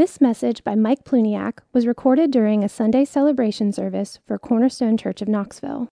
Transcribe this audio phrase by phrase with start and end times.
[0.00, 5.20] This message by Mike Plewniak was recorded during a Sunday celebration service for Cornerstone Church
[5.20, 5.88] of Knoxville.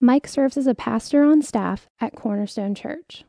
[0.00, 3.24] Mike serves as a pastor on staff at Cornerstone Church.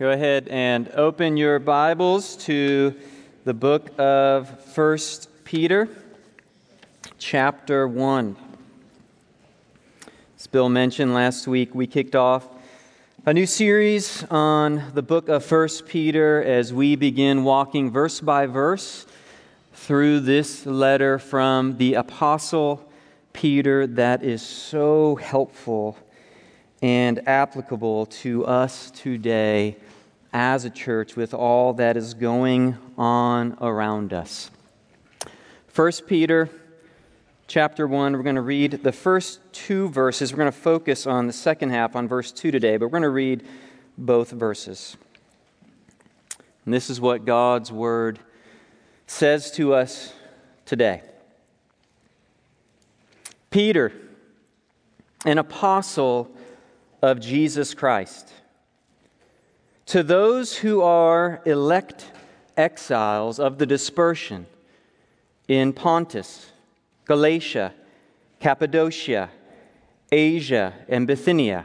[0.00, 2.92] Go ahead and open your Bibles to
[3.44, 5.88] the book of First Peter,
[7.18, 8.36] chapter 1.
[10.36, 12.48] As Bill mentioned last week, we kicked off
[13.26, 18.46] a new series on the book of First Peter as we begin walking verse by
[18.46, 19.06] verse
[19.74, 22.88] through this letter from the Apostle
[23.32, 25.98] Peter that is so helpful
[26.80, 29.76] and applicable to us today
[30.32, 34.50] as a church with all that is going on around us.
[35.74, 36.48] 1 Peter
[37.48, 40.32] chapter 1, we're going to read the first two verses.
[40.32, 43.02] We're going to focus on the second half on verse 2 today, but we're going
[43.04, 43.42] to read
[43.96, 44.98] both verses.
[46.66, 48.18] And this is what God's word
[49.06, 50.12] says to us
[50.66, 51.00] today.
[53.50, 53.92] Peter,
[55.24, 56.30] an apostle
[57.00, 58.30] of Jesus Christ,
[59.86, 62.12] to those who are elect
[62.58, 64.46] exiles of the dispersion
[65.48, 66.52] in Pontus,
[67.08, 67.74] Galatia,
[68.38, 69.30] Cappadocia,
[70.12, 71.64] Asia, and Bithynia,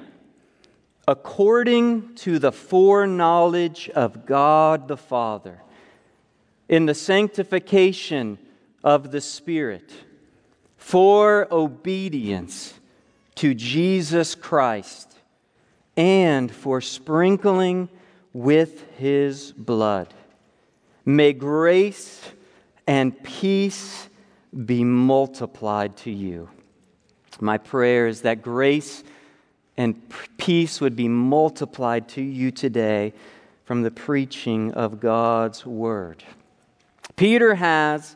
[1.08, 5.62] according to the foreknowledge of God the Father,
[6.70, 8.40] in the sanctification
[8.84, 9.92] of the Spirit
[10.78, 12.74] for obedience
[13.36, 15.14] to Jesus Christ
[15.98, 17.90] and for sprinkling
[18.32, 20.14] with his blood.
[21.06, 22.22] May grace
[22.88, 24.08] and peace
[24.66, 26.50] be multiplied to you.
[27.40, 29.04] My prayer is that grace
[29.76, 30.02] and
[30.38, 33.14] peace would be multiplied to you today
[33.66, 36.24] from the preaching of God's word.
[37.16, 38.16] Peter has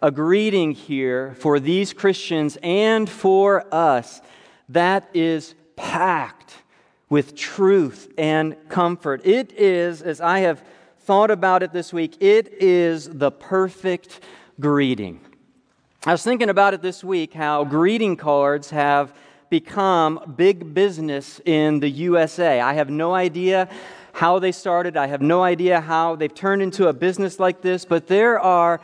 [0.00, 4.20] a greeting here for these Christians and for us
[4.68, 6.54] that is packed
[7.08, 9.24] with truth and comfort.
[9.24, 10.62] It is, as I have
[11.00, 14.20] thought about it this week, it is the perfect
[14.60, 15.20] greeting.
[16.04, 19.14] I was thinking about it this week how greeting cards have
[19.50, 22.60] become big business in the USA.
[22.60, 23.68] I have no idea
[24.12, 27.84] how they started, I have no idea how they've turned into a business like this,
[27.84, 28.80] but there are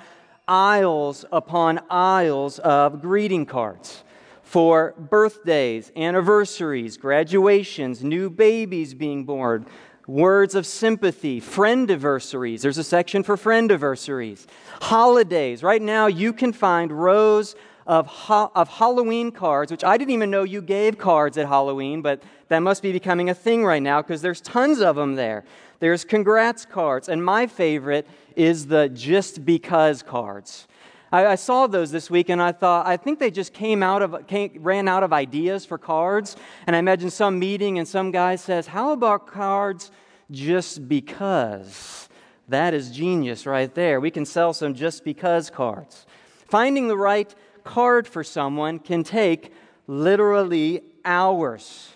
[0.46, 4.04] aisles upon aisles of greeting cards
[4.44, 9.66] for birthdays, anniversaries, graduations, new babies being born,
[10.08, 12.62] words of sympathy, friend anniversaries.
[12.62, 14.46] There's a section for friend anniversaries,
[14.80, 15.62] holidays.
[15.62, 17.54] Right now, you can find rows
[17.86, 22.00] of, ho- of Halloween cards, which I didn't even know you gave cards at Halloween,
[22.00, 25.44] but that must be becoming a thing right now because there's tons of them there.
[25.80, 30.67] There's congrats cards, and my favorite is the just because cards.
[31.10, 34.02] I, I, saw those this week and I thought, I think they just came out
[34.02, 36.36] of, came, ran out of ideas for cards.
[36.66, 39.90] And I imagine some meeting and some guy says, How about cards
[40.30, 42.08] just because?
[42.48, 44.00] That is genius right there.
[44.00, 46.06] We can sell some just because cards.
[46.46, 49.52] Finding the right card for someone can take
[49.86, 51.92] literally hours.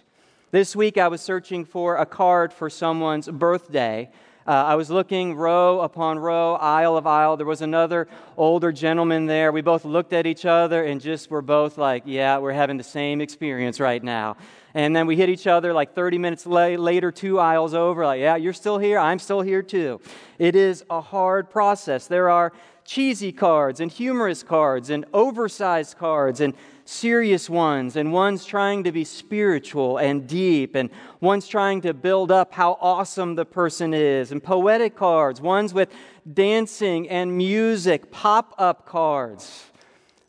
[0.51, 4.11] This week I was searching for a card for someone's birthday.
[4.47, 7.37] Uh, I was looking row upon row, aisle of aisle.
[7.37, 9.53] There was another older gentleman there.
[9.53, 12.83] We both looked at each other and just were both like, yeah, we're having the
[12.83, 14.37] same experience right now.
[14.75, 18.21] And then we hit each other like 30 minutes la- later, two aisles over, like,
[18.21, 18.99] yeah, you're still here.
[18.99, 20.01] I'm still here too.
[20.39, 22.07] It is a hard process.
[22.07, 22.53] There are
[22.85, 28.93] cheesy cards and humorous cards and oversized cards and serious ones, and one's trying to
[28.93, 30.91] be spiritual and deep, and
[31.21, 35.93] one's trying to build up how awesome the person is, and poetic cards, ones with
[36.33, 39.65] dancing and music, pop up cards.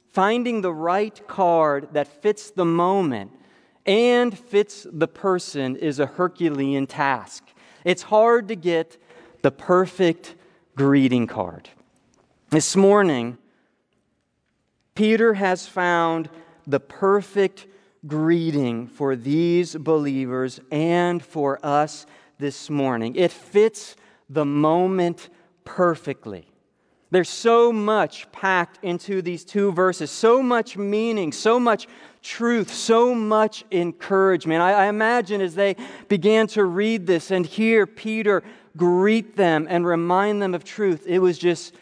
[0.10, 3.32] Finding the right card that fits the moment
[3.86, 7.44] and fits the person is a Herculean task.
[7.84, 8.98] It's hard to get
[9.42, 10.36] the perfect
[10.76, 11.70] greeting card.
[12.50, 13.38] This morning,
[14.96, 16.30] Peter has found
[16.66, 17.68] the perfect
[18.08, 22.06] greeting for these believers and for us
[22.38, 23.16] this morning.
[23.16, 23.96] It fits
[24.30, 25.30] the moment
[25.66, 26.53] perfectly.
[27.14, 31.88] There's so much packed into these two verses, so much meaning, so much
[32.24, 34.64] truth, so much encouragement.
[34.64, 35.76] I, I, imagine as they
[36.08, 38.42] began to read this and hear Peter
[38.76, 41.76] greet them and remind them of truth, it was just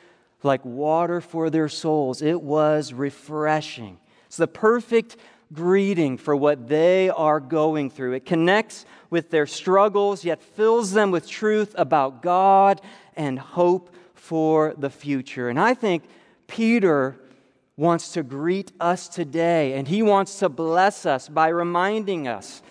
[0.43, 2.21] like water for their souls.
[2.21, 3.99] It was refreshing.
[4.25, 5.15] It's the perfect
[5.53, 8.15] greeting for what they are going through.
[8.15, 12.81] It connects with their struggles, yet fills them with truth about God
[13.15, 15.49] and hope for the future.
[15.49, 16.03] And I think
[16.45, 17.19] Peter
[17.75, 22.61] wants to greet us today, and he wants to bless us by reminding us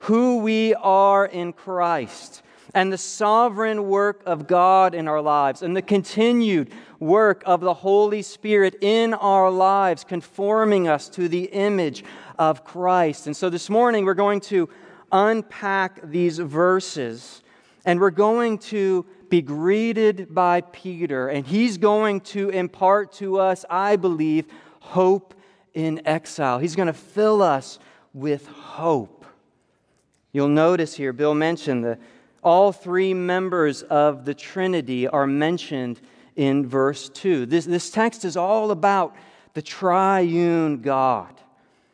[0.00, 2.42] who we are in Christ
[2.74, 7.72] and the sovereign work of God in our lives and the continued work of the
[7.72, 12.04] Holy Spirit in our lives, conforming us to the image
[12.38, 13.26] of Christ.
[13.26, 14.68] And so this morning we're going to
[15.10, 17.42] unpack these verses
[17.86, 23.64] and we're going to be greeted by Peter, and he's going to impart to us,
[23.70, 24.46] I believe,
[24.80, 25.34] hope
[25.72, 26.58] in exile.
[26.58, 27.78] He's going to fill us
[28.12, 29.24] with hope.
[30.32, 32.00] You'll notice here, Bill mentioned that
[32.42, 36.00] all three members of the Trinity are mentioned
[36.36, 37.46] in verse 2.
[37.46, 39.14] This, this text is all about
[39.54, 41.40] the triune God.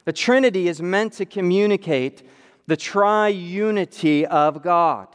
[0.04, 2.22] The Trinity is meant to communicate
[2.66, 5.08] the triunity of God.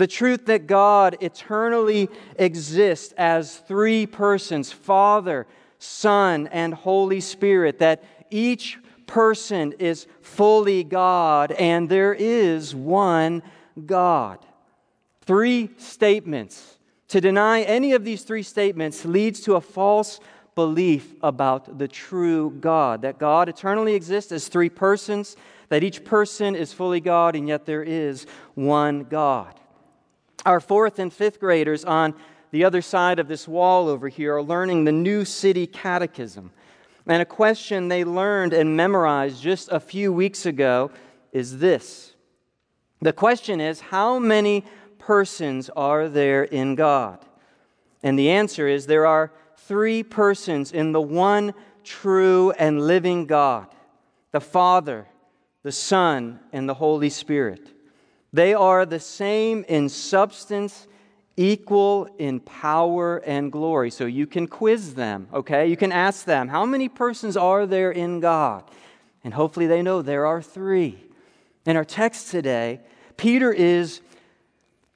[0.00, 5.46] The truth that God eternally exists as three persons Father,
[5.78, 13.42] Son, and Holy Spirit, that each person is fully God and there is one
[13.84, 14.38] God
[15.26, 16.78] three statements.
[17.08, 20.18] To deny any of these three statements leads to a false
[20.54, 25.36] belief about the true God, that God eternally exists as three persons,
[25.68, 28.24] that each person is fully God, and yet there is
[28.54, 29.59] one God.
[30.46, 32.14] Our fourth and fifth graders on
[32.50, 36.50] the other side of this wall over here are learning the New City Catechism.
[37.06, 40.90] And a question they learned and memorized just a few weeks ago
[41.32, 42.14] is this
[43.02, 44.64] The question is, how many
[44.98, 47.24] persons are there in God?
[48.02, 51.52] And the answer is there are three persons in the one
[51.84, 53.66] true and living God
[54.32, 55.06] the Father,
[55.64, 57.68] the Son, and the Holy Spirit.
[58.32, 60.86] They are the same in substance,
[61.36, 63.90] equal in power and glory.
[63.90, 65.66] So you can quiz them, okay?
[65.66, 68.64] You can ask them, how many persons are there in God?
[69.24, 70.98] And hopefully they know there are three.
[71.66, 72.80] In our text today,
[73.16, 74.00] Peter is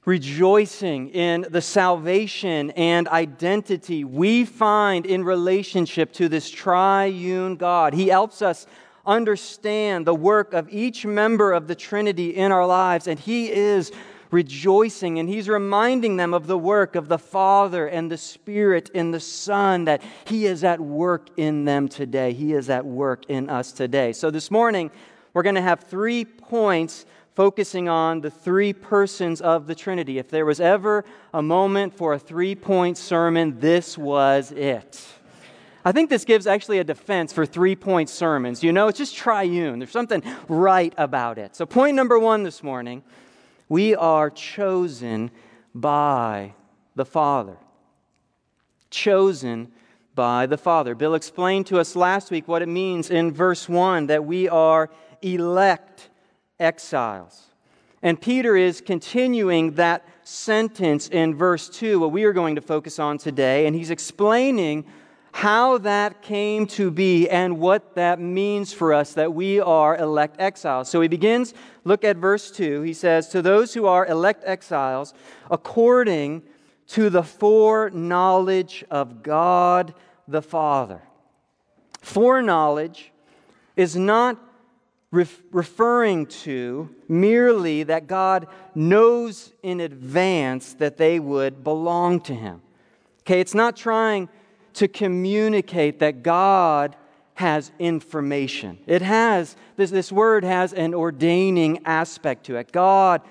[0.04, 7.94] rejoicing in the salvation and identity we find in relationship to this triune God.
[7.94, 8.66] He helps us
[9.06, 13.92] understand the work of each member of the Trinity in our lives, and He is
[14.30, 19.14] rejoicing and He's reminding them of the work of the Father and the Spirit and
[19.14, 22.32] the Son, that He is at work in them today.
[22.32, 24.12] He is at work in us today.
[24.12, 24.90] So this morning,
[25.32, 30.18] we're going to have three points focusing on the three persons of the Trinity.
[30.18, 35.04] If there was ever a moment for a three point sermon, this was it.
[35.86, 38.62] I think this gives actually a defense for three point sermons.
[38.62, 41.54] You know, it's just triune, there's something right about it.
[41.54, 43.02] So, point number one this morning
[43.68, 45.30] we are chosen
[45.74, 46.54] by
[46.94, 47.56] the Father.
[48.90, 49.72] Chosen
[50.14, 50.94] by the Father.
[50.94, 54.90] Bill explained to us last week what it means in verse 1 that we are
[55.22, 56.10] elect
[56.60, 57.46] exiles.
[58.02, 62.98] And Peter is continuing that sentence in verse 2, what we are going to focus
[62.98, 64.84] on today, and he's explaining
[65.34, 70.36] how that came to be and what that means for us that we are elect
[70.38, 70.88] exiles.
[70.88, 72.82] So he begins, look at verse 2.
[72.82, 75.12] He says, To those who are elect exiles,
[75.50, 76.44] according
[76.86, 79.92] to the foreknowledge of God
[80.28, 81.02] the Father.
[82.00, 83.10] Foreknowledge
[83.74, 84.40] is not
[85.10, 92.62] referring to merely that God knows in advance that they would belong to Him.
[93.22, 94.28] Okay, it's not trying
[94.74, 96.96] to communicate that God
[97.34, 98.78] has information.
[98.86, 102.70] It has, this, this word has an ordaining aspect to it.
[102.70, 103.22] God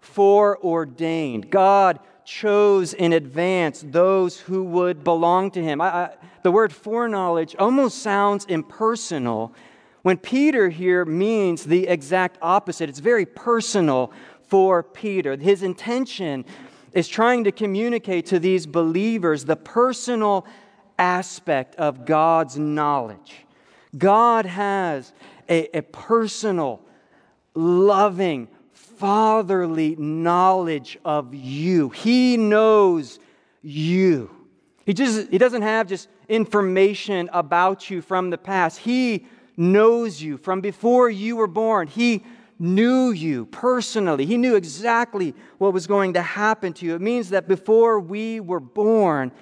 [0.00, 1.50] foreordained.
[1.50, 5.80] God chose in advance those who would belong to Him.
[5.80, 6.10] I, I,
[6.42, 9.54] the word foreknowledge almost sounds impersonal
[10.02, 15.36] when Peter here means the exact opposite, it's very personal for Peter.
[15.36, 16.44] His intention
[16.92, 20.46] is trying to communicate to these believers the personal
[21.00, 23.46] aspect of God's knowledge.
[23.96, 25.12] God has
[25.48, 26.80] a, a personal,
[27.54, 31.88] loving, fatherly knowledge of you.
[31.88, 33.18] He knows
[33.62, 34.30] you.
[34.84, 38.78] He, just, he doesn't have just information about you from the past.
[38.78, 39.26] He
[39.56, 41.88] knows you from before you were born.
[41.88, 42.24] He
[42.58, 44.26] knew you personally.
[44.26, 46.94] He knew exactly what was going to happen to you.
[46.94, 49.32] It means that before we were born,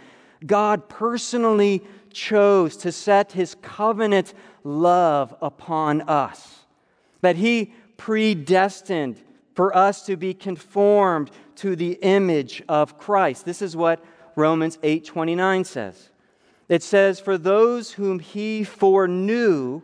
[0.47, 6.61] God personally chose to set his covenant love upon us.
[7.21, 9.21] That he predestined
[9.55, 13.45] for us to be conformed to the image of Christ.
[13.45, 14.05] This is what
[14.37, 16.11] Romans 8:29 says.
[16.69, 19.83] It says, "For those whom he foreknew,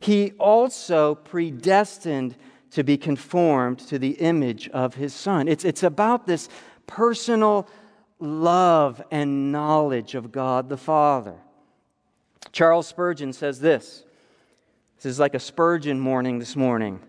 [0.00, 2.36] he also predestined
[2.72, 6.50] to be conformed to the image of his son." It's, it's about this
[6.86, 7.66] personal
[8.18, 11.36] love and knowledge of God the Father.
[12.52, 14.04] Charles Spurgeon says this.
[14.96, 17.00] This is like a Spurgeon morning this morning.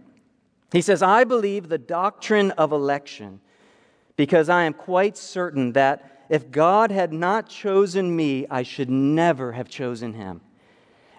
[0.71, 3.39] He says, I believe the doctrine of election
[4.17, 9.53] because I am quite certain that if God had not chosen me, I should never
[9.53, 10.41] have chosen him.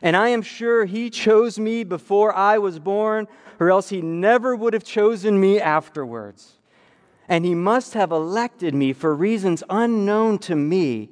[0.03, 3.27] And I am sure he chose me before I was born,
[3.59, 6.58] or else he never would have chosen me afterwards.
[7.29, 11.11] And he must have elected me for reasons unknown to me,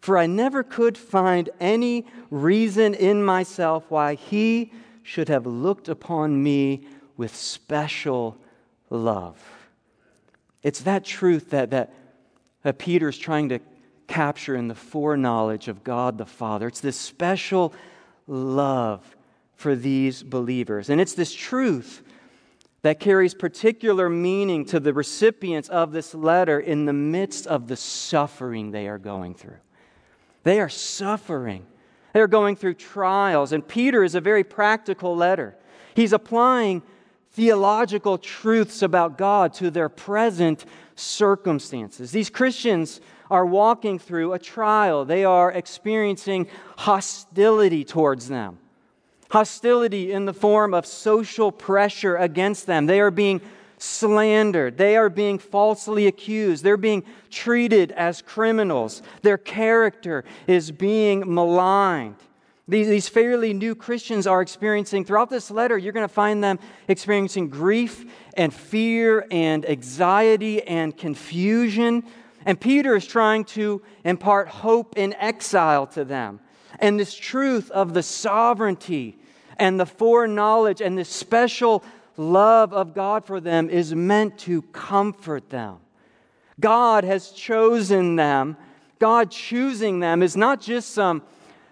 [0.00, 6.42] for I never could find any reason in myself why he should have looked upon
[6.42, 8.36] me with special
[8.90, 9.42] love.
[10.62, 11.92] It's that truth that, that,
[12.62, 13.60] that Peter's trying to
[14.06, 16.68] capture in the foreknowledge of God the Father.
[16.68, 17.72] It's this special
[18.26, 19.16] love
[19.56, 20.90] for these believers.
[20.90, 22.02] And it's this truth
[22.86, 27.76] that carries particular meaning to the recipients of this letter in the midst of the
[27.76, 29.56] suffering they are going through.
[30.44, 31.66] They are suffering.
[32.12, 33.50] They're going through trials.
[33.50, 35.56] And Peter is a very practical letter.
[35.94, 36.80] He's applying
[37.32, 40.64] theological truths about God to their present
[40.94, 42.12] circumstances.
[42.12, 48.58] These Christians are walking through a trial, they are experiencing hostility towards them.
[49.30, 52.86] Hostility in the form of social pressure against them.
[52.86, 53.40] They are being
[53.78, 54.78] slandered.
[54.78, 56.64] They are being falsely accused.
[56.64, 59.02] They're being treated as criminals.
[59.22, 62.16] Their character is being maligned.
[62.68, 67.48] These, fairly new Christians are experiencing, throughout this letter, you're going to find them experiencing
[67.48, 68.04] grief
[68.36, 72.02] and fear and anxiety and confusion.
[72.44, 76.40] And Peter is trying to impart hope in exile to them.
[76.78, 79.18] And this truth of the sovereignty
[79.58, 81.82] and the foreknowledge and this special
[82.16, 85.78] love of God for them is meant to comfort them.
[86.58, 88.56] God has chosen them.
[88.98, 91.22] God choosing them is not just some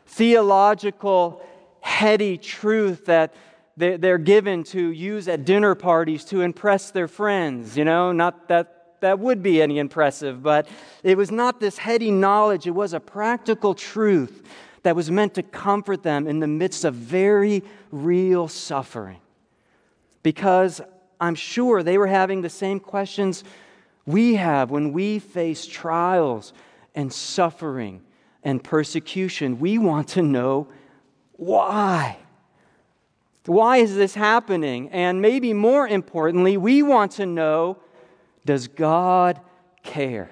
[0.07, 1.45] theological,
[1.81, 3.35] heady truth that
[3.77, 7.77] they're given to use at dinner parties to impress their friends.
[7.77, 10.67] You know, not that that would be any impressive, but
[11.03, 12.67] it was not this heady knowledge.
[12.67, 14.43] It was a practical truth
[14.85, 19.19] that was meant to comfort them in the midst of very real suffering.
[20.23, 20.81] Because
[21.21, 23.45] I'm sure they were having the same questions
[24.07, 26.53] we have when we face trials
[26.95, 28.03] and suffering
[28.43, 29.59] and persecution.
[29.59, 30.69] We want to know
[31.33, 32.19] why.
[33.47, 34.91] Why is this happening?
[34.91, 37.79] And maybe more importantly, we want to know
[38.45, 39.41] does God
[39.83, 40.31] care?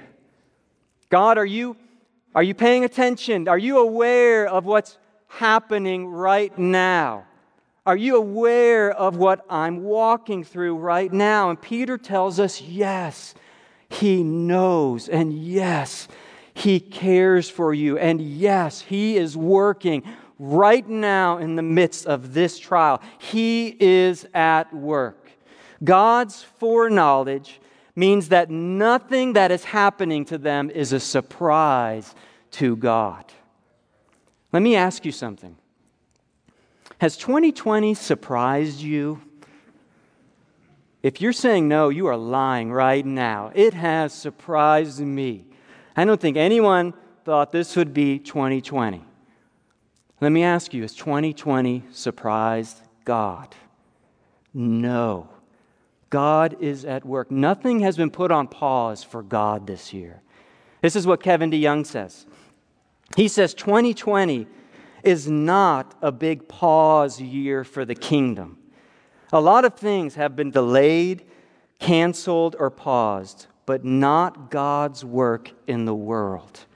[1.09, 1.76] God, are you,
[2.35, 3.49] are you paying attention?
[3.49, 4.99] Are you aware of what's
[5.29, 7.25] happening right now?
[7.85, 11.51] Are you aware of what I'm walking through right now?
[11.51, 13.35] And Peter tells us, yes,
[13.89, 15.09] he knows.
[15.09, 16.09] And yes,
[16.55, 17.99] he cares for you.
[17.99, 20.03] And yes, He is working
[20.39, 23.01] right now in the midst of this trial.
[23.19, 25.31] He is at work.
[25.83, 27.61] God's foreknowledge
[27.95, 32.15] means that nothing that is happening to them is a surprise
[32.53, 33.25] to God.
[34.53, 35.57] Let me ask you something.
[36.99, 39.21] Has 2020 surprised you?
[41.03, 43.51] If you're saying no, you are lying right now.
[43.55, 45.47] It has surprised me.
[45.97, 46.95] I don't think anyone
[47.25, 49.05] thought this would be 2020.
[50.21, 53.55] Let me ask you, has 2020 surprised God?
[54.55, 55.29] No.
[56.12, 57.31] God is at work.
[57.31, 60.23] Nothing has been put on pause for God this year.
[60.83, 62.26] This is what Kevin DeYoung says.
[63.16, 64.47] He says 2020
[65.02, 68.59] is not a big pause year for the kingdom.
[69.33, 71.25] A lot of things have been delayed,
[71.78, 76.66] canceled, or paused but not God's work in the world.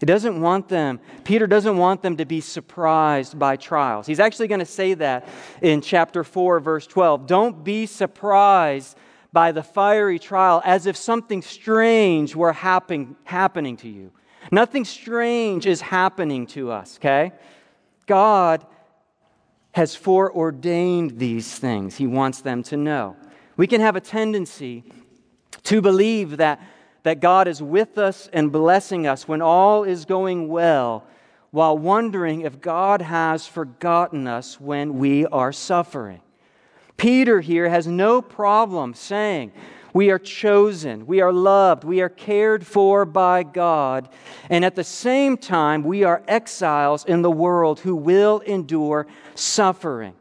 [0.00, 4.06] He doesn't want them, Peter doesn't want them to be surprised by trials.
[4.06, 5.28] He's actually going to say that
[5.60, 7.26] in chapter 4, verse 12.
[7.26, 8.96] Don't be surprised
[9.32, 14.12] by the fiery trial as if something strange were happen, happening to you.
[14.52, 17.32] Nothing strange is happening to us, okay?
[18.06, 18.64] God
[19.72, 21.96] has foreordained these things.
[21.96, 23.16] He wants them to know.
[23.56, 24.84] We can have a tendency
[25.64, 26.60] to believe that,
[27.02, 31.04] that God is with us and blessing us when all is going well,
[31.50, 36.20] while wondering if God has forgotten us when we are suffering.
[36.96, 39.52] Peter here has no problem saying,
[39.94, 41.06] We are chosen.
[41.06, 41.84] We are loved.
[41.84, 44.08] We are cared for by God.
[44.50, 50.14] And at the same time, we are exiles in the world who will endure suffering.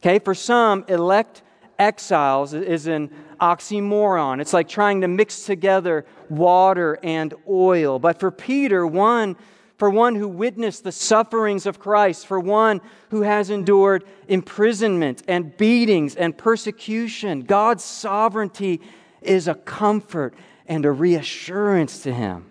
[0.00, 1.42] Okay, for some, elect
[1.82, 3.10] exiles is an
[3.40, 4.40] oxymoron.
[4.40, 7.98] It's like trying to mix together water and oil.
[7.98, 9.36] But for Peter, one
[9.82, 15.56] for one who witnessed the sufferings of Christ, for one who has endured imprisonment and
[15.56, 18.80] beatings and persecution, God's sovereignty
[19.20, 20.34] is a comfort
[20.68, 22.48] and a reassurance to him.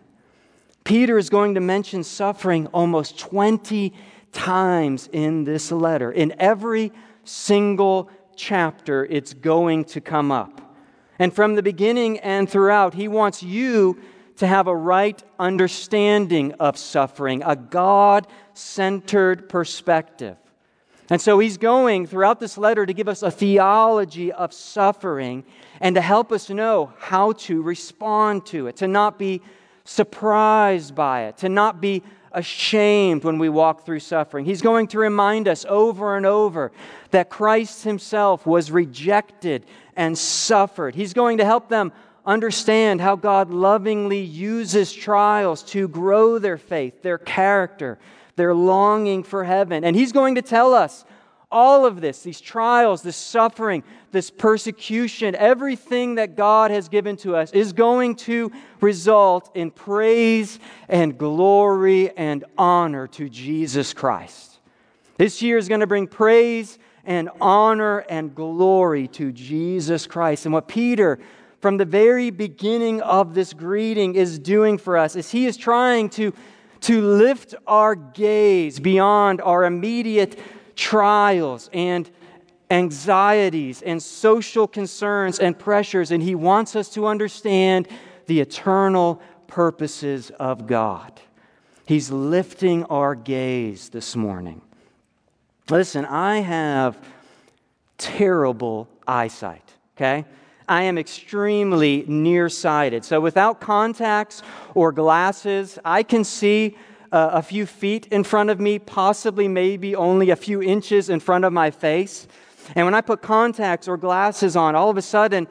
[0.84, 3.94] Peter is going to mention suffering almost 20
[4.34, 6.12] times in this letter.
[6.12, 6.92] In every
[7.24, 10.76] single chapter, it's going to come up.
[11.20, 14.00] And from the beginning and throughout, he wants you
[14.38, 20.38] to have a right understanding of suffering, a God centered perspective.
[21.12, 25.44] And so he's going throughout this letter to give us a theology of suffering
[25.80, 29.42] and to help us know how to respond to it, to not be
[29.84, 32.02] surprised by it, to not be
[32.34, 34.46] ashamed when we walk through suffering.
[34.46, 36.72] He's going to remind us over and over
[37.12, 40.96] that Christ himself was rejected and suffered.
[40.96, 41.92] He's going to help them
[42.26, 47.98] understand how God lovingly uses trials to grow their faith, their character,
[48.36, 49.84] their longing for heaven.
[49.84, 51.06] And He's going to tell us
[51.52, 57.36] all of this these trials, this suffering, this persecution, everything that God has given to
[57.36, 64.60] us is going to result in praise and glory and honor to Jesus Christ.
[65.18, 70.46] This year is going to bring praise and honor and glory to Jesus Christ.
[70.46, 71.20] And what Peter
[71.60, 76.10] from the very beginning of this greeting is doing for us is he is trying
[76.10, 76.34] to,
[76.82, 80.40] to lift our gaze beyond our immediate
[80.82, 82.10] trials and
[82.72, 87.88] anxieties and social concerns and pressures, and he wants us to understand
[88.26, 91.22] the eternal purposes of God.
[91.86, 94.60] He's lifting our gaze this morning.
[95.70, 96.98] Listen, I have
[98.00, 100.26] terrible eyesight, okay?
[100.68, 103.06] I am extremely nearsighted.
[103.06, 104.42] So without contacts
[104.74, 106.76] or glasses, I can see
[107.12, 111.20] uh, a few feet in front of me, possibly maybe only a few inches in
[111.20, 112.28] front of my face.
[112.76, 115.48] And when I put contacts or glasses on, all of a sudden,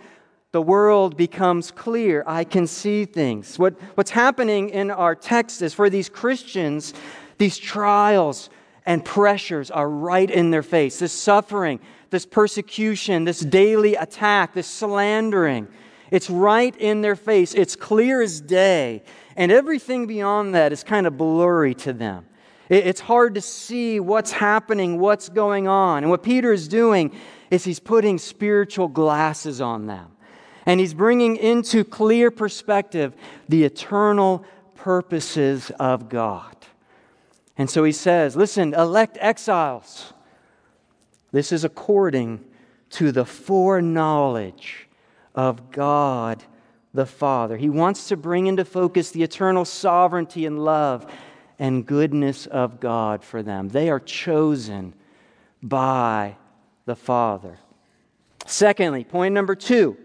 [0.52, 2.24] the world becomes clear.
[2.26, 3.58] I can see things.
[3.58, 6.92] What, what's happening in our text is for these Christians,
[7.38, 8.50] these trials
[8.86, 10.98] and pressures are right in their face.
[10.98, 11.78] This suffering,
[12.10, 15.68] this persecution, this daily attack, this slandering.
[16.10, 17.54] It's right in their face.
[17.54, 19.02] It's clear as day.
[19.36, 22.26] And everything beyond that is kind of blurry to them.
[22.68, 26.04] It's hard to see what's happening, what's going on.
[26.04, 27.12] And what Peter is doing
[27.50, 30.12] is he's putting spiritual glasses on them.
[30.66, 33.14] And he's bringing into clear perspective
[33.48, 34.44] the eternal
[34.76, 36.54] purposes of God.
[37.58, 40.12] And so he says, Listen, elect exiles.
[41.32, 42.44] This is according
[42.90, 44.88] to the foreknowledge
[45.40, 46.44] of God
[46.92, 47.56] the Father.
[47.56, 51.10] He wants to bring into focus the eternal sovereignty and love
[51.58, 53.70] and goodness of God for them.
[53.70, 54.92] They are chosen
[55.62, 56.36] by
[56.84, 57.58] the Father.
[58.44, 59.96] Secondly, point number two,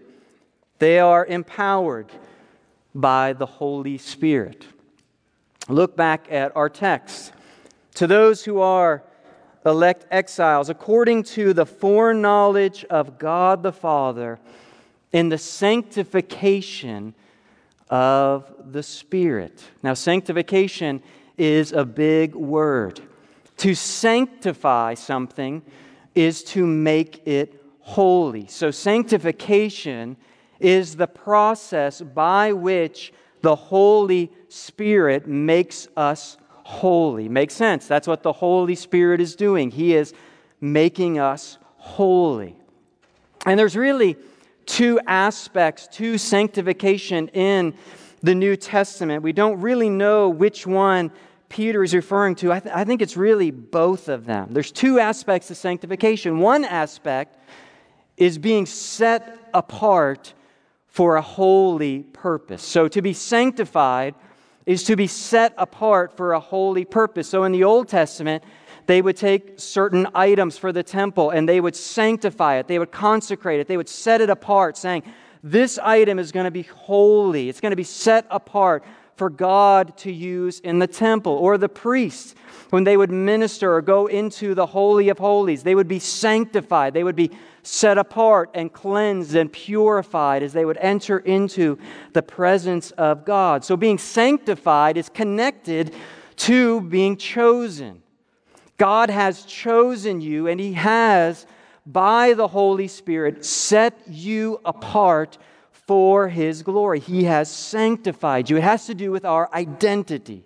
[0.78, 2.10] they are empowered
[2.94, 4.64] by the Holy Spirit.
[5.68, 7.34] Look back at our text.
[7.96, 9.02] To those who are
[9.66, 14.38] elect exiles according to the foreknowledge of God the Father
[15.12, 17.14] in the sanctification
[17.88, 19.62] of the Spirit.
[19.82, 21.02] Now, sanctification
[21.38, 23.00] is a big word.
[23.58, 25.62] To sanctify something
[26.14, 28.46] is to make it holy.
[28.48, 30.16] So, sanctification
[30.58, 37.28] is the process by which the Holy Spirit makes us holy.
[37.28, 37.86] Makes sense.
[37.86, 39.70] That's what the Holy Spirit is doing.
[39.70, 40.12] He is
[40.60, 42.56] making us holy.
[43.44, 44.16] And there's really
[44.66, 47.74] two aspects to sanctification in
[48.22, 49.22] the New Testament.
[49.22, 51.12] We don't really know which one
[51.48, 52.52] Peter is referring to.
[52.52, 54.48] I, th- I think it's really both of them.
[54.50, 56.40] There's two aspects of sanctification.
[56.40, 57.38] One aspect
[58.16, 60.34] is being set apart
[60.88, 62.62] for a holy purpose.
[62.62, 64.14] So to be sanctified
[64.64, 67.28] is to be set apart for a holy purpose.
[67.28, 68.42] So in the Old Testament,
[68.86, 72.92] they would take certain items for the temple and they would sanctify it, they would
[72.92, 75.02] consecrate it, they would set it apart, saying,
[75.42, 78.84] This item is going to be holy, it's going to be set apart
[79.16, 82.34] for God to use in the temple, or the priests
[82.70, 85.62] when they would minister or go into the Holy of Holies.
[85.62, 87.30] They would be sanctified, they would be
[87.62, 91.78] set apart and cleansed and purified as they would enter into
[92.12, 93.64] the presence of God.
[93.64, 95.94] So, being sanctified is connected
[96.36, 98.02] to being chosen.
[98.76, 101.46] God has chosen you, and He has,
[101.86, 105.38] by the Holy Spirit, set you apart
[105.72, 107.00] for His glory.
[107.00, 108.56] He has sanctified you.
[108.56, 110.44] It has to do with our identity.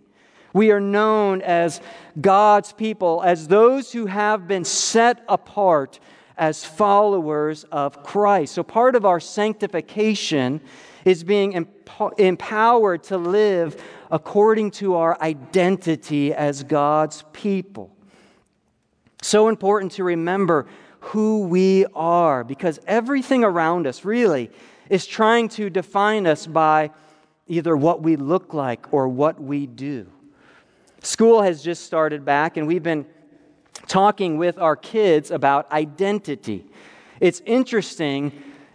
[0.53, 1.81] We are known as
[2.21, 6.01] God's people, as those who have been set apart
[6.37, 8.55] as followers of Christ.
[8.55, 10.61] So, part of our sanctification
[11.05, 17.95] is being emp- empowered to live according to our identity as God's people.
[19.23, 20.67] So important to remember
[21.01, 24.51] who we are because everything around us really
[24.89, 26.91] is trying to define us by
[27.47, 30.07] either what we look like or what we do.
[31.03, 33.07] School has just started back, and we've been
[33.87, 36.67] talking with our kids about identity.
[37.21, 38.33] It's interesting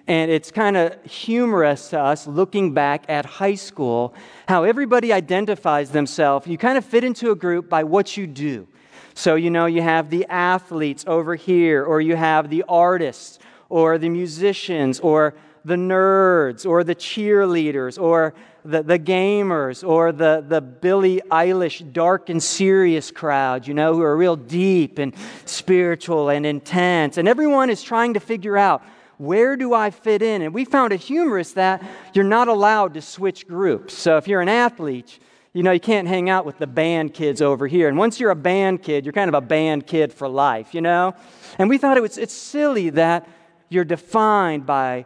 [0.08, 4.13] and it's kind of humorous to us looking back at high school
[4.47, 6.45] how everybody identifies themselves.
[6.45, 8.67] You kind of fit into a group by what you do.
[9.15, 13.97] So, you know, you have the athletes over here, or you have the artists, or
[13.97, 20.60] the musicians, or the nerds, or the cheerleaders, or the, the gamers or the, the
[20.60, 25.13] Billie Eilish dark and serious crowd, you know, who are real deep and
[25.45, 27.17] spiritual and intense.
[27.17, 28.84] And everyone is trying to figure out
[29.17, 30.41] where do I fit in?
[30.41, 31.82] And we found it humorous that
[32.13, 33.93] you're not allowed to switch groups.
[33.93, 35.19] So if you're an athlete,
[35.56, 37.88] you know, you can't hang out with the band kids over here.
[37.88, 40.82] And once you're a band kid, you're kind of a band kid for life, you
[40.82, 41.15] know?
[41.58, 43.26] And we thought it was, it's silly that
[43.70, 45.06] you're defined by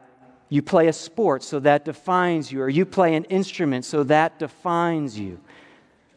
[0.50, 4.40] you play a sport, so that defines you, or you play an instrument, so that
[4.40, 5.40] defines you.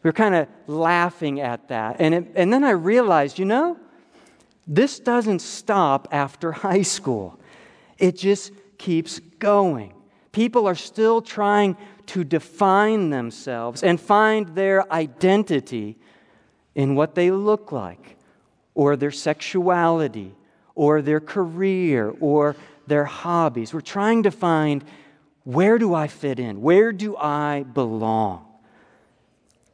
[0.01, 1.97] We are kind of laughing at that.
[1.99, 3.77] And, it, and then I realized, you know,
[4.65, 7.39] this doesn't stop after high school,
[7.99, 9.93] it just keeps going.
[10.33, 15.95] People are still trying to define themselves and find their identity
[16.75, 18.17] in what they look like,
[18.73, 20.33] or their sexuality,
[20.75, 22.55] or their career, or
[22.87, 23.73] their hobbies.
[23.73, 24.83] We're trying to find
[25.43, 26.61] where do I fit in?
[26.61, 28.45] Where do I belong?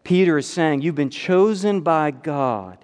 [0.04, 2.84] Peter is saying, You've been chosen by God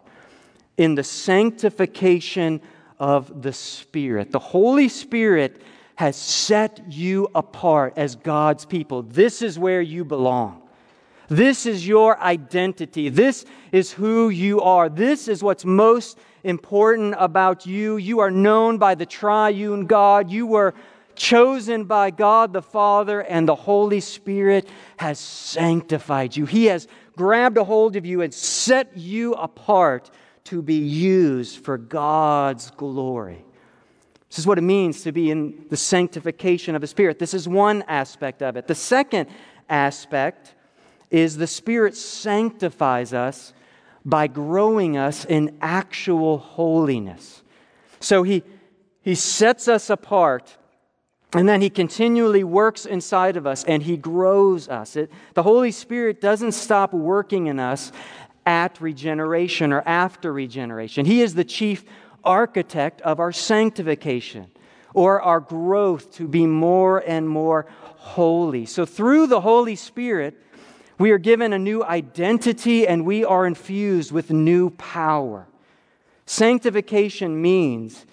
[0.77, 2.61] in the sanctification
[2.99, 4.31] of the Spirit.
[4.31, 5.61] The Holy Spirit
[5.95, 9.01] has set you apart as God's people.
[9.01, 10.61] This is where you belong.
[11.27, 13.09] This is your identity.
[13.09, 14.89] This is who you are.
[14.89, 17.97] This is what's most important about you.
[17.97, 20.29] You are known by the triune God.
[20.29, 20.75] You were
[21.15, 26.45] chosen by God the Father, and the Holy Spirit has sanctified you.
[26.45, 30.11] He has grabbed a hold of you and set you apart
[30.45, 33.43] to be used for God's glory.
[34.35, 37.19] This is what it means to be in the sanctification of the Spirit.
[37.19, 38.67] This is one aspect of it.
[38.67, 39.29] The second
[39.69, 40.55] aspect
[41.09, 43.53] is the Spirit sanctifies us
[44.03, 47.43] by growing us in actual holiness.
[48.01, 48.43] So he,
[49.01, 50.57] he sets us apart.
[51.31, 54.97] And then he continually works inside of us and he grows us.
[54.97, 57.93] It, the Holy Spirit doesn't stop working in us
[58.45, 61.05] at regeneration or after regeneration.
[61.05, 61.85] He is the chief
[62.25, 64.47] architect of our sanctification
[64.93, 68.65] or our growth to be more and more holy.
[68.65, 70.41] So, through the Holy Spirit,
[70.97, 75.47] we are given a new identity and we are infused with new power.
[76.25, 78.05] Sanctification means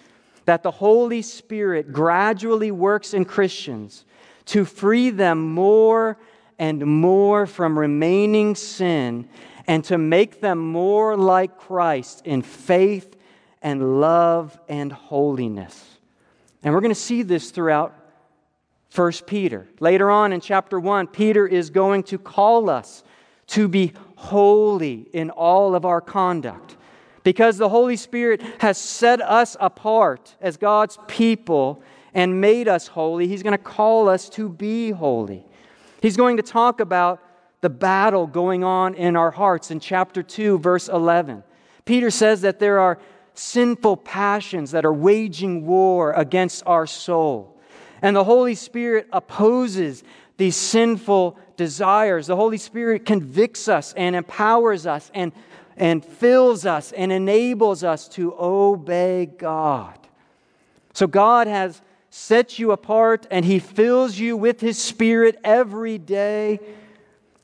[0.45, 4.05] that the Holy Spirit gradually works in Christians
[4.47, 6.19] to free them more
[6.59, 9.29] and more from remaining sin
[9.67, 13.17] and to make them more like Christ in faith
[13.63, 15.99] and love and holiness.
[16.63, 17.95] And we're going to see this throughout
[18.95, 19.67] 1 Peter.
[19.81, 23.03] Later on in chapter 1, Peter is going to call us
[23.49, 26.77] to be holy in all of our conduct.
[27.25, 31.83] Because the Holy Spirit has set us apart as God's people
[32.15, 35.47] and made us holy, He's going to call us to be holy.
[36.03, 37.23] He's going to talk about
[37.61, 41.45] the battle going on in our hearts in chapter 2, verse 11.
[41.85, 42.99] Peter says that there are
[43.35, 47.59] sinful passions that are waging war against our soul.
[48.01, 50.03] And the Holy Spirit opposes
[50.37, 52.27] these sinful desires.
[52.27, 55.33] The Holy Spirit convicts us and empowers us and,
[55.77, 59.99] and fills us and enables us to obey God.
[60.95, 66.61] So God has set you apart and He fills you with His Spirit every day.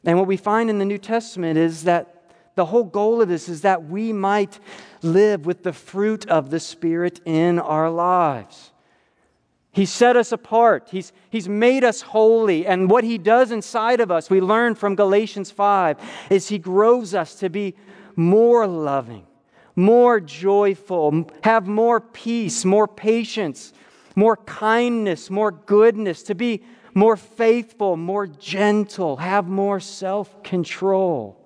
[0.05, 2.18] And what we find in the New Testament is that
[2.59, 4.59] the whole goal of this is that we might
[5.01, 8.73] live with the fruit of the Spirit in our lives.
[9.71, 10.88] He set us apart.
[10.90, 12.66] He's, he's made us holy.
[12.66, 15.99] And what He does inside of us, we learn from Galatians 5,
[16.31, 17.77] is He grows us to be
[18.16, 19.25] more loving,
[19.77, 23.73] more joyful, have more peace, more patience,
[24.16, 31.38] more kindness, more goodness, to be more faithful, more gentle, have more self control.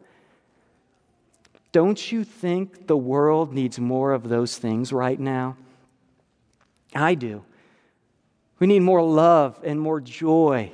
[1.72, 5.56] Don't you think the world needs more of those things right now?
[6.94, 7.44] I do.
[8.58, 10.70] We need more love and more joy,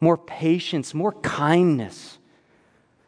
[0.00, 2.18] more patience, more kindness,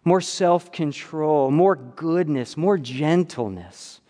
[0.04, 4.00] more self control, more goodness, more gentleness.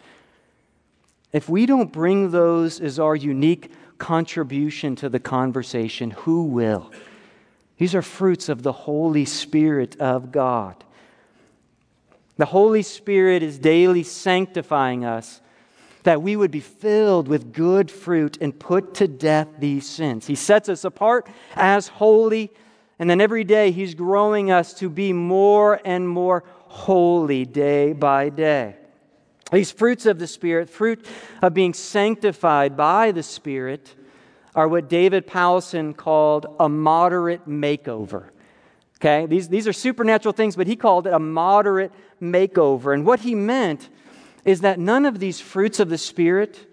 [1.32, 6.90] If we don't bring those as our unique contribution to the conversation, who will?
[7.76, 10.84] These are fruits of the Holy Spirit of God.
[12.38, 15.40] The Holy Spirit is daily sanctifying us
[16.04, 20.26] that we would be filled with good fruit and put to death these sins.
[20.26, 22.50] He sets us apart as holy,
[22.98, 28.28] and then every day He's growing us to be more and more holy day by
[28.28, 28.76] day.
[29.50, 31.04] These fruits of the Spirit, fruit
[31.42, 33.94] of being sanctified by the Spirit,
[34.54, 38.30] are what David Powlison called a moderate makeover.
[39.00, 42.92] Okay, these, these are supernatural things, but he called it a moderate makeover.
[42.92, 43.88] And what he meant
[44.44, 46.66] is that none of these fruits of the Spirit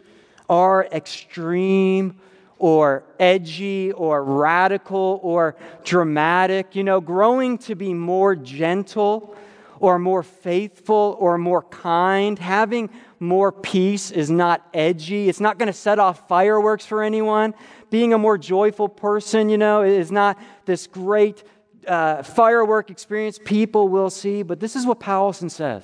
[0.50, 2.20] are extreme
[2.58, 6.76] or edgy or radical or dramatic.
[6.76, 9.36] You know, growing to be more gentle
[9.80, 15.30] or more faithful or more kind, having more peace is not edgy.
[15.30, 17.54] It's not going to set off fireworks for anyone.
[17.92, 21.44] Being a more joyful person, you know, is not this great
[21.88, 24.44] uh, firework experience people will see.
[24.44, 25.84] But this is what Powlison says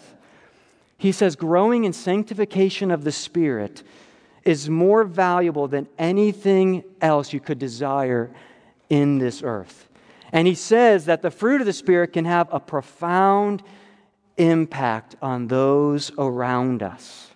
[1.01, 3.81] he says, growing in sanctification of the Spirit
[4.43, 8.29] is more valuable than anything else you could desire
[8.87, 9.89] in this earth.
[10.31, 13.63] And he says that the fruit of the Spirit can have a profound
[14.37, 17.31] impact on those around us.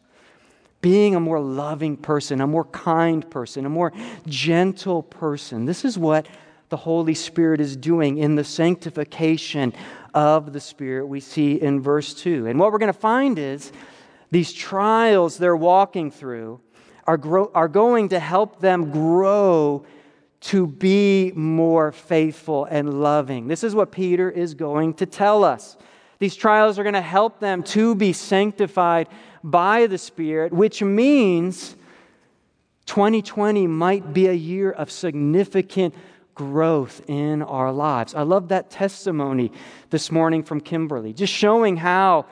[0.81, 3.93] Being a more loving person, a more kind person, a more
[4.27, 5.65] gentle person.
[5.65, 6.27] This is what
[6.69, 9.73] the Holy Spirit is doing in the sanctification
[10.13, 12.47] of the Spirit we see in verse 2.
[12.47, 13.71] And what we're going to find is
[14.31, 16.61] these trials they're walking through
[17.05, 19.85] are, grow, are going to help them grow
[20.41, 23.47] to be more faithful and loving.
[23.47, 25.77] This is what Peter is going to tell us.
[26.19, 29.09] These trials are going to help them to be sanctified
[29.43, 31.75] by the Spirit, which means
[32.85, 35.93] 2020 might be a year of significant
[36.35, 38.13] growth in our lives.
[38.13, 39.51] I love that testimony
[39.89, 42.25] this morning from Kimberly, just showing how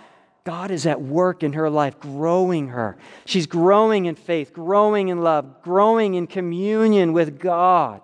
[0.43, 2.97] God is at work in her life, growing her.
[3.25, 8.01] She's growing in faith, growing in love, growing in communion with God.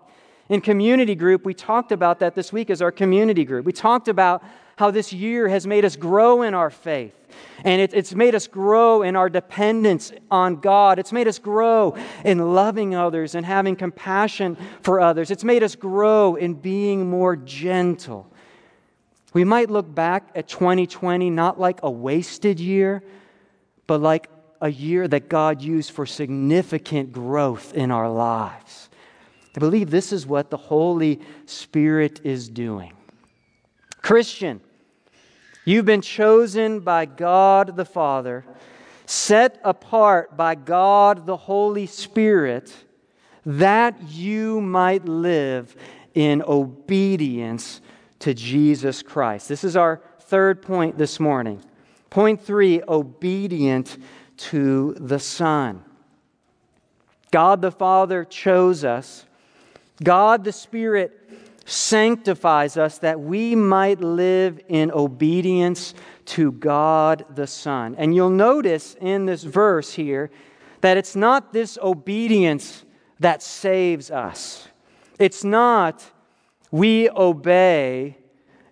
[0.48, 3.66] In community group, we talked about that this week as our community group.
[3.66, 4.42] We talked about
[4.78, 7.14] how this year has made us grow in our faith.
[7.64, 11.00] And it, it's made us grow in our dependence on God.
[11.00, 15.32] It's made us grow in loving others and having compassion for others.
[15.32, 18.32] It's made us grow in being more gentle.
[19.34, 23.04] We might look back at 2020 not like a wasted year,
[23.88, 24.30] but like
[24.62, 28.90] a year that God used for significant growth in our lives.
[29.56, 32.94] I believe this is what the Holy Spirit is doing.
[34.02, 34.62] Christian,
[35.70, 38.44] You've been chosen by God the Father,
[39.06, 42.74] set apart by God the Holy Spirit,
[43.46, 45.76] that you might live
[46.16, 47.82] in obedience
[48.18, 49.48] to Jesus Christ.
[49.48, 51.62] This is our third point this morning.
[52.10, 53.96] Point three obedient
[54.38, 55.84] to the Son.
[57.30, 59.28] God the Father chose us,
[60.04, 61.16] God the Spirit
[61.70, 65.94] sanctifies us that we might live in obedience
[66.26, 67.96] to God the Son.
[67.98, 70.32] And you'll notice in this verse here
[70.82, 72.86] that it's not this obedience
[73.20, 74.68] that saves us.
[75.18, 76.04] It's not
[76.72, 78.18] we obey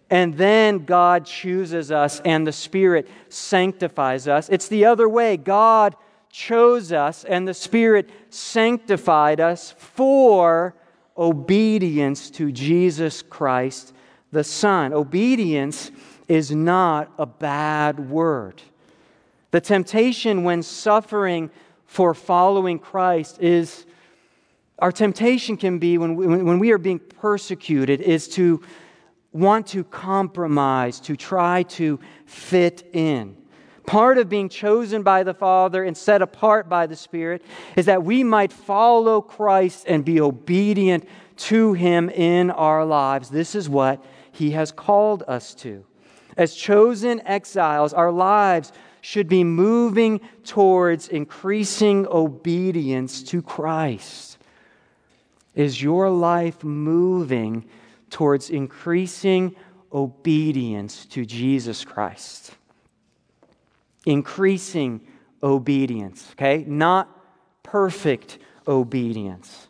[0.10, 4.48] and then God chooses us and the Spirit sanctifies us.
[4.50, 5.36] It's the other way.
[5.36, 5.96] God
[6.30, 10.76] chose us and the Spirit sanctified us for
[11.18, 13.94] obedience to Jesus Christ
[14.32, 14.94] the Son.
[14.94, 15.92] Obedience
[16.28, 18.62] is not a bad word.
[19.52, 21.50] The temptation when suffering
[21.86, 23.86] for following Christ is
[24.80, 28.62] our temptation can be when we, when we are being persecuted is to
[29.32, 33.37] want to compromise, to try to fit in.
[33.88, 37.42] Part of being chosen by the Father and set apart by the Spirit
[37.78, 43.30] is that we might follow Christ and be obedient to Him in our lives.
[43.30, 45.86] This is what He has called us to.
[46.36, 54.38] As chosen exiles, our lives should be moving towards increasing obedience to Christ.
[55.56, 57.64] Is your life moving
[58.10, 59.56] towards increasing
[59.94, 62.52] obedience to Jesus Christ?
[64.08, 65.02] Increasing
[65.44, 66.64] obedience, okay?
[66.66, 67.10] Not
[67.62, 69.68] perfect obedience.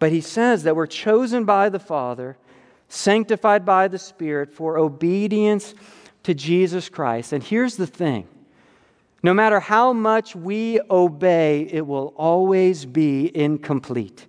[0.00, 2.36] But he says that we're chosen by the Father,
[2.88, 5.74] sanctified by the Spirit for obedience
[6.24, 7.32] to Jesus Christ.
[7.32, 8.26] And here's the thing
[9.22, 14.26] no matter how much we obey, it will always be incomplete.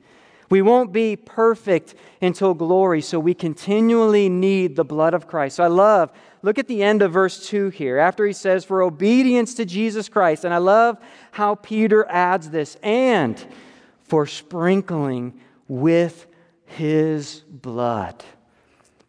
[0.49, 5.55] We won't be perfect until glory, so we continually need the blood of Christ.
[5.55, 6.11] So I love,
[6.45, 10.08] look at the end of verse 2 here, after he says, for obedience to Jesus
[10.08, 10.45] Christ.
[10.45, 10.99] And I love
[11.31, 13.43] how Peter adds this, and
[14.03, 15.34] for sprinkling
[15.67, 16.27] with
[16.67, 18.23] his blood.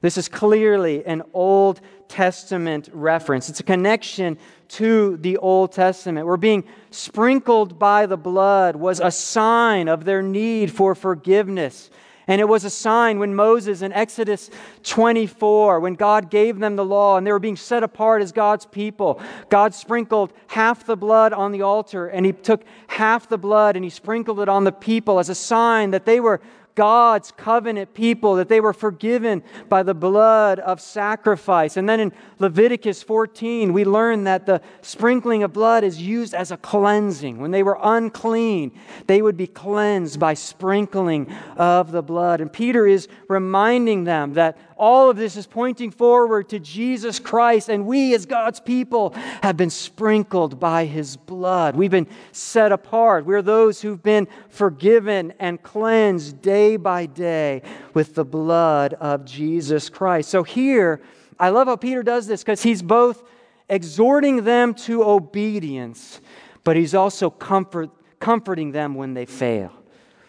[0.01, 3.51] This is clearly an Old Testament reference.
[3.51, 6.27] It's a connection to the Old Testament.
[6.27, 11.91] Where being sprinkled by the blood was a sign of their need for forgiveness.
[12.29, 14.51] And it was a sign when Moses in Exodus
[14.83, 18.67] 24, when God gave them the law and they were being set apart as God's
[18.67, 23.77] people, God sprinkled half the blood on the altar and he took half the blood
[23.77, 26.41] and he sprinkled it on the people as a sign that they were
[26.77, 31.77] God's covenant people, that they were forgiven by the blood of sacrifice.
[31.77, 36.53] And then in Leviticus 14, we learn that the sprinkling of blood is used as
[36.53, 37.39] a cleansing.
[37.39, 42.41] When they were unclean, they would be cleansed by sprinkling of the blood.
[42.41, 47.71] And Peter is reminding them that all of this is pointing forward to Jesus Christ,
[47.71, 51.77] and we as God's people have been sprinkled by his blood.
[51.77, 53.25] We've been set apart.
[53.25, 57.63] We're those who've been forgiven and cleansed day by day
[57.95, 60.29] with the blood of Jesus Christ.
[60.29, 61.01] So here,
[61.39, 63.25] I love how Peter does this because he's both
[63.71, 66.21] exhorting them to obedience,
[66.65, 67.89] but he's also comfort,
[68.21, 69.73] comforting them when they fail.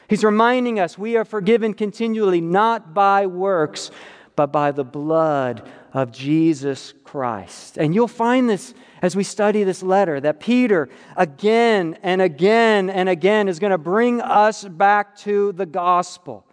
[0.10, 3.92] He's reminding us we are forgiven continually, not by works
[4.38, 7.78] but by the blood of Jesus Christ.
[7.78, 13.10] And you'll find this as we study this letter that Peter again and again and
[13.10, 16.46] again is going to bring us back to the gospel.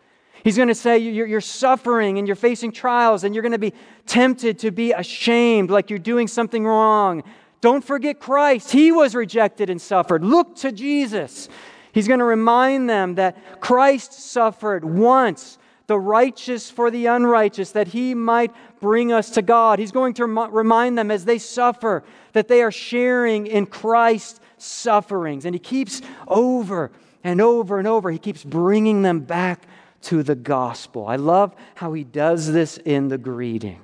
[0.42, 3.74] He's going to say you're, suffering and you're facing trials and you're going to be
[4.06, 7.22] tempted to be ashamed like you're doing something wrong.
[7.60, 8.72] Don't forget Christ.
[8.72, 10.24] He was rejected and suffered.
[10.24, 11.50] Look to Jesus.
[11.92, 17.88] He's going to remind them that Christ suffered once the righteous for the unrighteous, that
[17.88, 19.78] he might bring us to God.
[19.78, 25.44] He's going to remind them as they suffer that they are sharing in Christ's sufferings.
[25.44, 26.90] And he keeps over
[27.22, 29.62] and over and over, he keeps bringing them back
[30.02, 31.06] to the gospel.
[31.06, 33.80] I love how he does this in the greeting.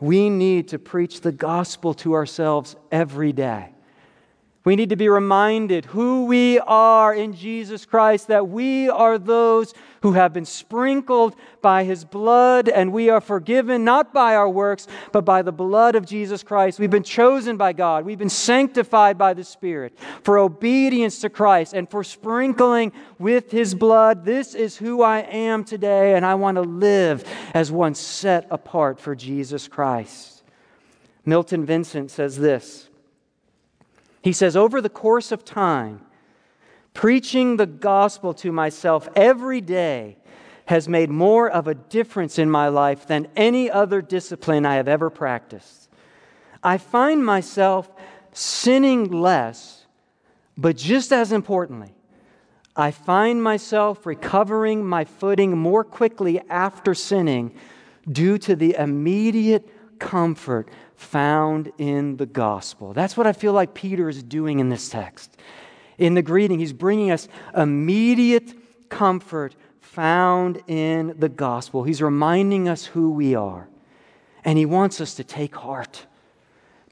[0.00, 3.70] We need to preach the gospel to ourselves every day.
[4.62, 9.72] We need to be reminded who we are in Jesus Christ, that we are those
[10.02, 14.86] who have been sprinkled by his blood, and we are forgiven not by our works,
[15.12, 16.78] but by the blood of Jesus Christ.
[16.78, 21.72] We've been chosen by God, we've been sanctified by the Spirit for obedience to Christ
[21.72, 24.26] and for sprinkling with his blood.
[24.26, 29.00] This is who I am today, and I want to live as one set apart
[29.00, 30.42] for Jesus Christ.
[31.24, 32.89] Milton Vincent says this.
[34.22, 36.02] He says, Over the course of time,
[36.94, 40.16] preaching the gospel to myself every day
[40.66, 44.88] has made more of a difference in my life than any other discipline I have
[44.88, 45.88] ever practiced.
[46.62, 47.90] I find myself
[48.32, 49.86] sinning less,
[50.56, 51.92] but just as importantly,
[52.76, 57.52] I find myself recovering my footing more quickly after sinning
[58.10, 59.68] due to the immediate
[60.00, 62.92] comfort found in the gospel.
[62.92, 65.36] That's what I feel like Peter is doing in this text.
[65.98, 68.54] In the greeting, he's bringing us immediate
[68.88, 71.84] comfort found in the gospel.
[71.84, 73.68] He's reminding us who we are,
[74.44, 76.06] and he wants us to take heart.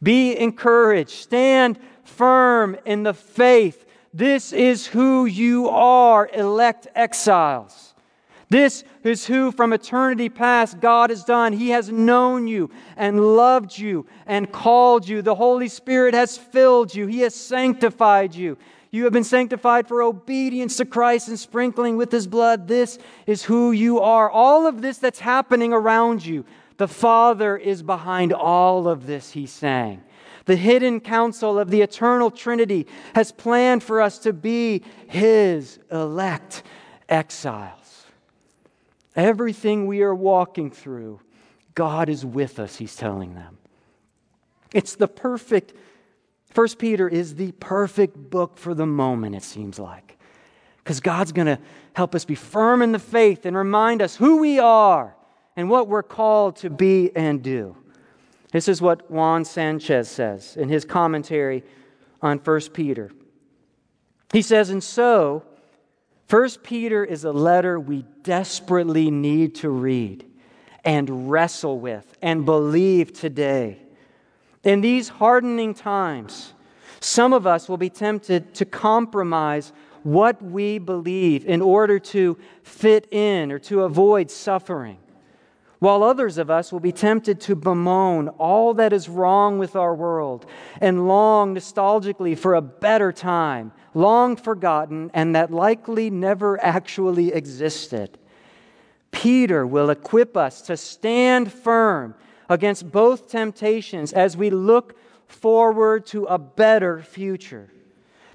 [0.03, 3.85] Be encouraged, stand firm in the faith.
[4.15, 7.88] This is who you are, elect exiles.
[8.51, 11.53] This is who from eternity past God has done.
[11.53, 15.21] He has known you and loved you and called you.
[15.21, 18.57] The Holy Spirit has filled you, He has sanctified you.
[18.91, 22.69] You have been sanctified for obedience to Christ and sprinkling with his blood.
[22.69, 24.31] This is who you are.
[24.31, 26.47] All of this that's happening around you,
[26.79, 30.03] the Father is behind all of this, he's saying.
[30.47, 36.63] The hidden counsel of the eternal Trinity has planned for us to be his elect
[37.11, 37.88] exiles.
[39.19, 41.21] Everything we are walking through,
[41.75, 43.59] God is with us, he's telling them.
[44.73, 45.73] It's the perfect,
[46.47, 50.17] First Peter is the perfect book for the moment, it seems like.
[50.77, 51.59] Because God's going to
[51.95, 55.17] help us be firm in the faith and remind us who we are
[55.57, 57.77] and what we're called to be and do.
[58.53, 61.65] This is what Juan Sanchez says in his commentary
[62.23, 63.11] on 1 Peter.
[64.33, 65.43] He says, And so,
[66.31, 70.27] 1 Peter is a letter we desperately need to read
[70.85, 73.79] and wrestle with and believe today.
[74.63, 76.53] In these hardening times,
[77.01, 79.73] some of us will be tempted to compromise
[80.03, 84.99] what we believe in order to fit in or to avoid suffering,
[85.79, 89.95] while others of us will be tempted to bemoan all that is wrong with our
[89.95, 90.45] world
[90.83, 98.17] and long nostalgically for a better time, long forgotten, and that likely never actually existed.
[99.11, 102.15] Peter will equip us to stand firm
[102.49, 104.97] against both temptations as we look
[105.27, 107.71] forward to a better future.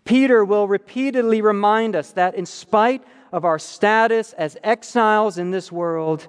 [0.03, 5.72] Peter will repeatedly remind us that in spite of our status as exiles in this
[5.72, 6.28] world,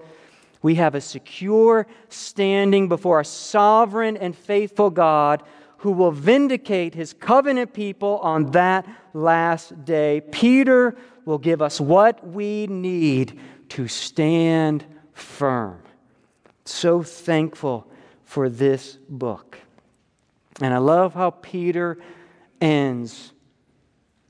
[0.62, 5.42] we have a secure standing before a sovereign and faithful God
[5.84, 10.22] who will vindicate his covenant people on that last day.
[10.32, 14.82] Peter will give us what we need to stand
[15.12, 15.78] firm
[16.64, 17.86] so thankful
[18.24, 19.58] for this book.
[20.62, 21.98] And I love how Peter
[22.62, 23.34] ends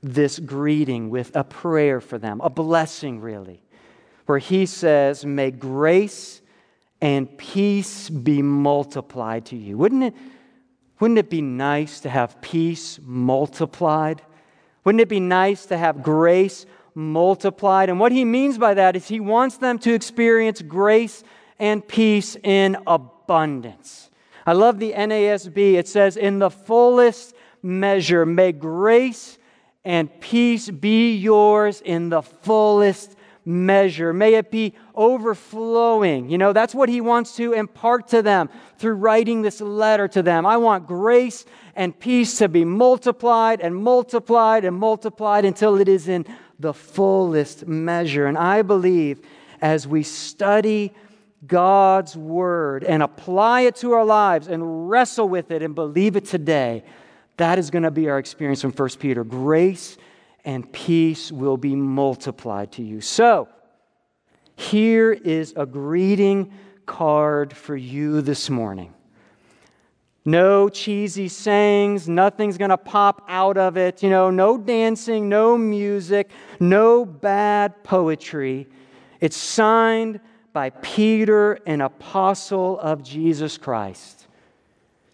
[0.03, 3.63] this greeting with a prayer for them, a blessing, really,
[4.25, 6.41] where he says, May grace
[6.99, 9.77] and peace be multiplied to you.
[9.77, 10.15] Wouldn't it,
[10.99, 14.21] wouldn't it be nice to have peace multiplied?
[14.83, 17.89] Wouldn't it be nice to have grace multiplied?
[17.89, 21.23] And what he means by that is he wants them to experience grace
[21.59, 24.09] and peace in abundance.
[24.45, 25.73] I love the NASB.
[25.73, 29.37] It says, In the fullest measure, may grace
[29.83, 33.15] and peace be yours in the fullest
[33.45, 34.11] measure.
[34.11, 36.29] May it be overflowing.
[36.29, 40.23] You know, that's what he wants to impart to them through writing this letter to
[40.23, 40.45] them.
[40.45, 46.07] I want grace and peace to be multiplied and multiplied and multiplied until it is
[46.07, 46.25] in
[46.59, 48.25] the fullest measure.
[48.25, 49.19] And I believe
[49.61, 50.93] as we study
[51.45, 56.25] God's word and apply it to our lives and wrestle with it and believe it
[56.25, 56.83] today,
[57.37, 59.23] that is going to be our experience from 1 Peter.
[59.23, 59.97] Grace
[60.45, 63.01] and peace will be multiplied to you.
[63.01, 63.49] So,
[64.55, 66.53] here is a greeting
[66.85, 68.93] card for you this morning.
[70.23, 74.01] No cheesy sayings, nothing's going to pop out of it.
[74.01, 76.29] You know, no dancing, no music,
[76.59, 78.67] no bad poetry.
[79.19, 80.19] It's signed
[80.53, 84.27] by Peter, an apostle of Jesus Christ.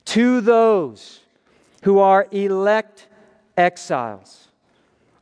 [0.05, 1.19] To those
[1.83, 3.07] who are elect
[3.57, 4.47] exiles,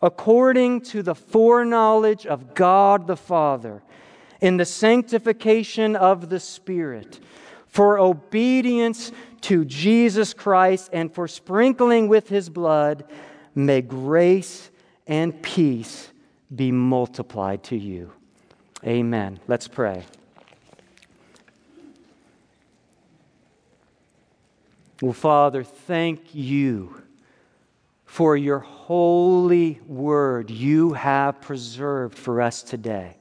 [0.01, 3.81] according to the foreknowledge of God the Father,
[4.41, 7.19] in the sanctification of the Spirit,
[7.67, 13.03] for obedience to Jesus Christ and for sprinkling with his blood,
[13.53, 14.69] may grace
[15.07, 16.09] and peace
[16.55, 18.11] be multiplied to you.
[18.85, 19.39] Amen.
[19.47, 20.05] Let's pray.
[25.01, 26.98] Well, Father, thank you
[28.09, 33.15] for your holy word you have preserved for us today.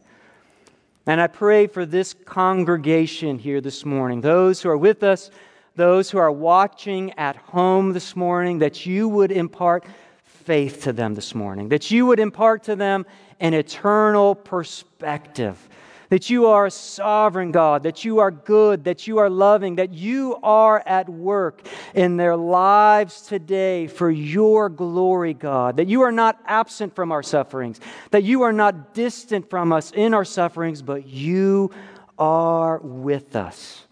[1.06, 5.30] And I pray for this congregation here this morning, those who are with us,
[5.76, 9.84] those who are watching at home this morning, that you would impart
[10.24, 13.04] faith to them this morning, that you would impart to them
[13.40, 15.68] an eternal perspective.
[16.10, 19.92] That you are a sovereign God, that you are good, that you are loving, that
[19.92, 25.76] you are at work in their lives today for your glory, God.
[25.76, 27.78] That you are not absent from our sufferings,
[28.10, 31.70] that you are not distant from us in our sufferings, but you
[32.18, 33.84] are with us.